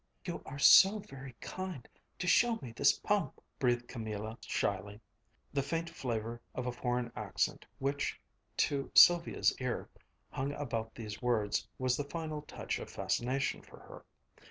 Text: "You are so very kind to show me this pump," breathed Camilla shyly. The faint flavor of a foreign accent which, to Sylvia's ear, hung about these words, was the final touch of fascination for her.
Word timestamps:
"You 0.25 0.41
are 0.47 0.57
so 0.57 0.97
very 0.97 1.33
kind 1.41 1.87
to 2.17 2.25
show 2.25 2.55
me 2.55 2.71
this 2.71 2.97
pump," 2.97 3.39
breathed 3.59 3.87
Camilla 3.87 4.35
shyly. 4.43 4.99
The 5.53 5.61
faint 5.61 5.91
flavor 5.91 6.41
of 6.55 6.65
a 6.65 6.71
foreign 6.71 7.11
accent 7.15 7.67
which, 7.77 8.19
to 8.65 8.91
Sylvia's 8.95 9.55
ear, 9.61 9.87
hung 10.31 10.53
about 10.53 10.95
these 10.95 11.21
words, 11.21 11.67
was 11.77 11.95
the 11.97 12.03
final 12.03 12.41
touch 12.41 12.79
of 12.79 12.89
fascination 12.89 13.61
for 13.61 13.77
her. 13.77 14.03